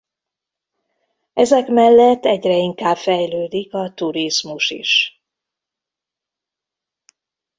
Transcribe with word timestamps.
Ezek 1.33 1.67
mellett 1.67 2.25
egyre 2.25 2.55
inkább 2.55 2.97
fejlődik 2.97 3.73
a 3.73 3.93
turizmus 3.93 4.69
is. 4.69 5.21